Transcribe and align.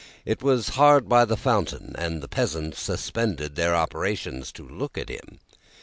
It 0.25 0.41
was 0.41 0.69
hard 0.69 1.07
by 1.07 1.25
the 1.25 1.37
fountain, 1.37 1.93
and 1.95 2.23
the 2.23 2.27
peasants 2.27 2.81
suspended 2.81 3.55
their 3.55 3.75
operations 3.75 4.51
to 4.53 4.67
look 4.67 4.97
at 4.97 5.09
him. 5.09 5.39